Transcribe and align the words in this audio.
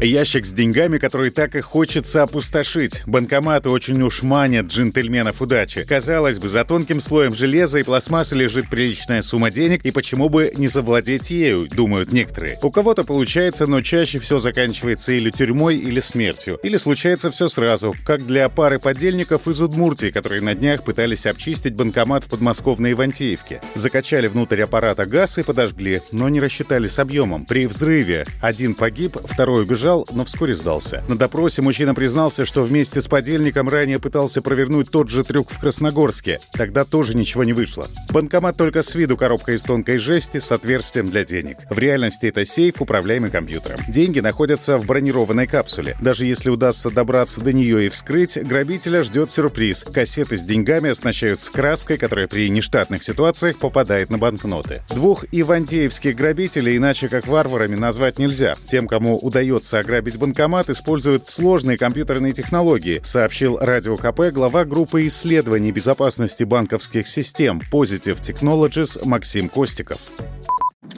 Ящик 0.00 0.46
с 0.46 0.52
деньгами, 0.52 0.98
который 0.98 1.30
так 1.30 1.56
и 1.56 1.60
хочется 1.60 2.22
опустошить. 2.22 3.02
Банкоматы 3.04 3.68
очень 3.68 4.00
уж 4.02 4.22
манят 4.22 4.66
джентльменов 4.66 5.42
удачи. 5.42 5.84
Казалось 5.84 6.38
бы, 6.38 6.48
за 6.48 6.64
тонким 6.64 7.00
слоем 7.00 7.34
железа 7.34 7.80
и 7.80 7.82
пластмассы 7.82 8.36
лежит 8.36 8.70
приличная 8.70 9.22
сумма 9.22 9.50
денег, 9.50 9.84
и 9.84 9.90
почему 9.90 10.28
бы 10.28 10.52
не 10.56 10.68
завладеть 10.68 11.30
ею, 11.30 11.66
думают 11.66 12.12
некоторые. 12.12 12.60
У 12.62 12.70
кого-то 12.70 13.02
получается, 13.02 13.66
но 13.66 13.80
чаще 13.80 14.20
все 14.20 14.38
заканчивается 14.38 15.10
или 15.10 15.30
тюрьмой, 15.30 15.76
или 15.76 15.98
смертью. 15.98 16.60
Или 16.62 16.76
случается 16.76 17.30
все 17.30 17.48
сразу, 17.48 17.92
как 18.04 18.24
для 18.24 18.48
пары 18.48 18.78
подельников 18.78 19.48
из 19.48 19.60
Удмуртии, 19.60 20.10
которые 20.10 20.42
на 20.42 20.54
днях 20.54 20.84
пытались 20.84 21.26
обчистить 21.26 21.74
банкомат 21.74 22.22
в 22.22 22.28
подмосковной 22.28 22.92
Ивантеевке. 22.92 23.60
Закачали 23.74 24.28
внутрь 24.28 24.62
аппарата 24.62 25.06
газ 25.06 25.38
и 25.38 25.42
подожгли, 25.42 26.02
но 26.12 26.28
не 26.28 26.38
рассчитали 26.38 26.86
с 26.86 27.00
объемом. 27.00 27.46
При 27.46 27.66
взрыве 27.66 28.26
один 28.40 28.74
погиб, 28.74 29.16
второй 29.24 29.62
убежал, 29.64 29.87
убежал, 29.88 30.06
но 30.12 30.24
вскоре 30.24 30.54
сдался. 30.54 31.02
На 31.08 31.16
допросе 31.16 31.62
мужчина 31.62 31.94
признался, 31.94 32.44
что 32.44 32.62
вместе 32.62 33.00
с 33.00 33.08
подельником 33.08 33.68
ранее 33.68 33.98
пытался 33.98 34.42
провернуть 34.42 34.90
тот 34.90 35.08
же 35.08 35.24
трюк 35.24 35.50
в 35.50 35.58
Красногорске. 35.60 36.40
Тогда 36.52 36.84
тоже 36.84 37.16
ничего 37.16 37.44
не 37.44 37.52
вышло. 37.52 37.86
Банкомат 38.10 38.56
только 38.56 38.82
с 38.82 38.94
виду 38.94 39.16
коробка 39.16 39.52
из 39.52 39.62
тонкой 39.62 39.98
жести 39.98 40.38
с 40.38 40.52
отверстием 40.52 41.10
для 41.10 41.24
денег. 41.24 41.58
В 41.70 41.78
реальности 41.78 42.26
это 42.26 42.44
сейф, 42.44 42.80
управляемый 42.80 43.30
компьютером. 43.30 43.78
Деньги 43.88 44.20
находятся 44.20 44.78
в 44.78 44.86
бронированной 44.86 45.46
капсуле. 45.46 45.96
Даже 46.00 46.26
если 46.26 46.50
удастся 46.50 46.90
добраться 46.90 47.40
до 47.40 47.52
нее 47.52 47.86
и 47.86 47.88
вскрыть, 47.88 48.36
грабителя 48.36 49.02
ждет 49.02 49.30
сюрприз. 49.30 49.84
Кассеты 49.84 50.36
с 50.36 50.44
деньгами 50.44 50.90
оснащают 50.90 51.40
с 51.40 51.50
краской, 51.50 51.96
которая 51.96 52.28
при 52.28 52.48
нештатных 52.50 53.02
ситуациях 53.02 53.58
попадает 53.58 54.10
на 54.10 54.18
банкноты. 54.18 54.82
Двух 54.90 55.24
ивантеевских 55.32 56.16
грабителей 56.16 56.76
иначе 56.76 57.08
как 57.08 57.26
варварами 57.26 57.76
назвать 57.76 58.18
нельзя. 58.18 58.56
Тем, 58.66 58.86
кому 58.86 59.16
удается 59.16 59.77
ограбить 59.78 60.18
банкомат, 60.18 60.70
используют 60.70 61.28
сложные 61.28 61.78
компьютерные 61.78 62.32
технологии, 62.32 63.00
сообщил 63.04 63.58
Радио 63.58 63.96
КП 63.96 64.32
глава 64.32 64.64
группы 64.64 65.06
исследований 65.06 65.72
безопасности 65.72 66.44
банковских 66.44 67.06
систем 67.08 67.60
Positive 67.72 68.20
Technologies 68.20 69.06
Максим 69.06 69.48
Костиков. 69.48 70.00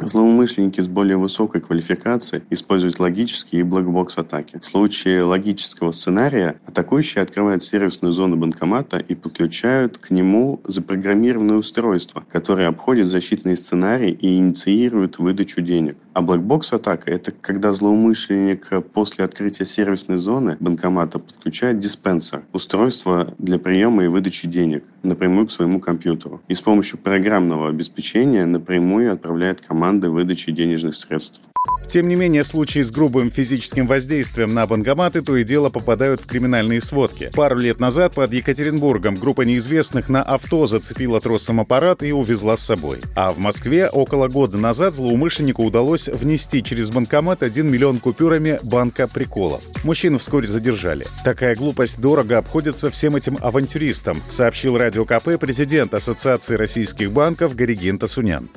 Злоумышленники 0.03 0.81
с 0.81 0.89
более 0.89 1.19
высокой 1.19 1.61
квалификацией 1.61 2.43
используют 2.49 2.99
логические 2.99 3.61
и 3.61 3.65
black 3.65 3.96
box 3.96 4.15
-атаки. 4.15 4.59
В 4.59 4.65
случае 4.65 5.25
логического 5.25 5.91
сценария 5.91 6.57
атакующие 6.67 7.23
открывают 7.23 7.63
сервисную 7.63 8.13
зону 8.13 8.37
банкомата 8.37 8.99
и 8.99 9.15
подключают 9.15 9.99
к 9.99 10.11
нему 10.11 10.61
запрограммированное 10.65 11.57
устройство, 11.57 12.25
которое 12.31 12.69
обходит 12.69 13.09
защитный 13.09 13.57
сценарий 13.57 14.11
и 14.11 14.39
инициирует 14.39 15.19
выдачу 15.19 15.61
денег. 15.61 15.97
А 16.13 16.23
black 16.23 16.54
box 16.54 16.73
-атака– 16.73 17.11
это 17.13 17.31
когда 17.31 17.73
злоумышленник 17.73 18.69
после 18.93 19.25
открытия 19.25 19.65
сервисной 19.65 20.19
зоны 20.19 20.57
банкомата 20.61 21.19
подключает 21.19 21.79
диспенсер– 21.79 22.43
устройство 22.53 23.33
для 23.39 23.59
приема 23.59 24.05
и 24.05 24.09
выдачи 24.09 24.49
денег 24.49 24.85
напрямую 25.03 25.47
к 25.47 25.51
своему 25.51 25.81
компьютеру. 25.81 26.43
И 26.49 26.55
с 26.55 26.61
помощью 26.61 26.99
программного 26.99 27.69
обеспечения 27.69 28.45
напрямую 28.45 29.13
отправляет 29.13 29.61
команды 29.91 30.09
выдачи 30.09 30.53
денежных 30.53 30.95
средств. 30.95 31.41
Тем 31.91 32.09
не 32.09 32.15
менее, 32.15 32.45
случаи 32.45 32.81
с 32.81 32.93
грубым 32.93 33.31
физическим 33.31 33.89
воздействием 33.89 34.55
на 34.55 34.65
банкоматы 34.67 35.21
то 35.21 35.37
и 35.37 35.43
дело 35.43 35.69
попадают 35.69 36.21
в 36.21 36.27
криминальные 36.27 36.81
сводки. 36.81 37.31
Пару 37.35 37.59
лет 37.59 37.81
назад 37.81 38.15
под 38.15 38.33
Екатеринбургом 38.33 39.17
группа 39.17 39.43
неизвестных 39.43 40.09
на 40.09 40.23
авто 40.23 40.67
зацепила 40.69 41.21
тросом 41.21 41.61
аппарат 41.61 42.05
и 42.05 42.13
увезла 42.13 42.57
с 42.57 42.65
собой. 42.65 42.99
А 43.17 43.33
в 43.33 43.39
Москве 43.39 43.89
около 43.89 44.29
года 44.29 44.57
назад 44.57 44.95
злоумышленнику 44.95 45.65
удалось 45.65 46.07
внести 46.09 46.63
через 46.63 46.91
банкомат 46.91 47.43
1 47.43 47.69
миллион 47.69 47.99
купюрами 47.99 48.61
банка 48.63 49.09
приколов. 49.09 49.65
Мужчину 49.83 50.19
вскоре 50.19 50.47
задержали. 50.47 51.07
Такая 51.25 51.57
глупость 51.57 52.01
дорого 52.01 52.39
обходится 52.39 52.91
всем 52.91 53.17
этим 53.17 53.37
авантюристам, 53.41 54.23
сообщил 54.29 54.79
Радио 54.79 55.05
КП 55.05 55.41
президент 55.41 55.93
Ассоциации 55.95 56.55
российских 56.55 57.11
банков 57.11 57.57
Горигин 57.57 57.99
Тасунян. 57.99 58.49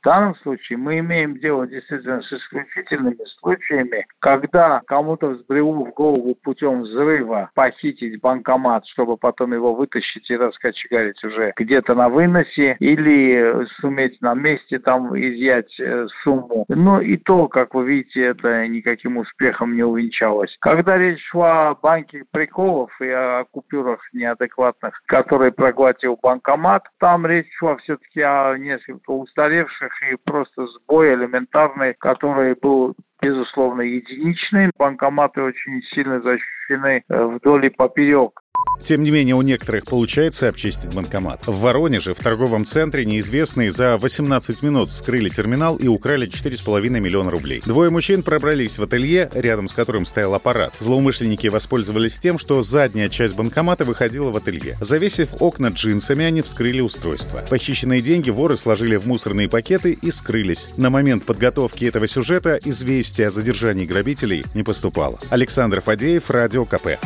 В 0.00 0.04
данном 0.04 0.36
случае 0.36 0.78
мы 0.78 1.00
имеем 1.00 1.38
дело 1.38 1.66
действительно 1.66 2.22
с 2.22 2.32
исключительными 2.32 3.18
случаями, 3.40 4.06
когда 4.20 4.80
кому-то 4.86 5.30
взбрело 5.30 5.86
в 5.86 5.90
голову 5.92 6.36
путем 6.36 6.82
взрыва 6.82 7.50
похитить 7.54 8.20
банкомат, 8.20 8.86
чтобы 8.86 9.16
потом 9.16 9.52
его 9.52 9.74
вытащить 9.74 10.30
и 10.30 10.36
раскочегарить 10.36 11.22
уже 11.24 11.52
где-то 11.56 11.94
на 11.94 12.08
выносе, 12.08 12.76
или 12.78 13.66
суметь 13.80 14.20
на 14.20 14.34
месте 14.34 14.78
там 14.78 15.18
изъять 15.18 15.74
э, 15.80 16.06
сумму. 16.22 16.64
Но 16.68 17.00
и 17.00 17.16
то, 17.16 17.48
как 17.48 17.74
вы 17.74 17.86
видите, 17.86 18.22
это 18.22 18.68
никаким 18.68 19.16
успехом 19.16 19.74
не 19.74 19.82
увенчалось. 19.82 20.56
Когда 20.60 20.96
речь 20.96 21.24
шла 21.26 21.70
о 21.70 21.74
банке 21.74 22.22
приколов 22.30 22.90
и 23.00 23.08
о 23.08 23.44
купюрах 23.50 24.00
неадекватных, 24.12 25.00
которые 25.06 25.50
проглотил 25.50 26.16
банкомат, 26.22 26.84
там 27.00 27.26
речь 27.26 27.52
шла 27.58 27.76
все-таки 27.78 28.20
о 28.20 28.56
несколько 28.56 29.10
устаревших 29.10 29.87
и 30.02 30.16
просто 30.24 30.66
сбой 30.66 31.14
элементарный, 31.14 31.94
который 31.94 32.54
был 32.54 32.94
безусловно, 33.20 33.82
единичный. 33.82 34.70
Банкоматы 34.78 35.42
очень 35.42 35.82
сильно 35.94 36.20
защищены 36.20 37.02
э, 37.08 37.24
вдоль 37.24 37.66
и 37.66 37.70
поперек. 37.70 38.40
Тем 38.88 39.02
не 39.02 39.10
менее, 39.10 39.34
у 39.34 39.42
некоторых 39.42 39.84
получается 39.84 40.48
обчистить 40.48 40.94
банкомат. 40.94 41.46
В 41.46 41.60
Воронеже, 41.60 42.14
в 42.14 42.18
торговом 42.18 42.64
центре, 42.64 43.04
неизвестные 43.04 43.70
за 43.70 43.98
18 43.98 44.62
минут 44.62 44.88
вскрыли 44.88 45.28
терминал 45.28 45.76
и 45.76 45.88
украли 45.88 46.26
4,5 46.26 46.88
миллиона 46.88 47.30
рублей. 47.30 47.62
Двое 47.66 47.90
мужчин 47.90 48.22
пробрались 48.22 48.78
в 48.78 48.82
ателье, 48.82 49.30
рядом 49.34 49.68
с 49.68 49.74
которым 49.74 50.06
стоял 50.06 50.32
аппарат. 50.34 50.74
Злоумышленники 50.80 51.48
воспользовались 51.48 52.18
тем, 52.18 52.38
что 52.38 52.62
задняя 52.62 53.08
часть 53.08 53.36
банкомата 53.36 53.84
выходила 53.84 54.30
в 54.30 54.36
ателье. 54.36 54.76
Завесив 54.80 55.42
окна 55.42 55.68
джинсами, 55.68 56.24
они 56.24 56.40
вскрыли 56.40 56.80
устройство. 56.80 57.44
Похищенные 57.50 58.00
деньги 58.00 58.30
воры 58.30 58.56
сложили 58.56 58.96
в 58.96 59.06
мусорные 59.06 59.50
пакеты 59.50 59.98
и 60.00 60.10
скрылись. 60.10 60.68
На 60.78 60.88
момент 60.88 61.24
подготовки 61.26 61.84
этого 61.84 62.06
сюжета 62.06 62.58
известия 62.64 63.26
о 63.26 63.30
задержании 63.30 63.84
грабителей 63.84 64.44
не 64.54 64.62
поступало. 64.62 65.18
Александр 65.28 65.82
Фадеев, 65.82 66.30
Радио 66.30 66.64
КП. 66.64 66.98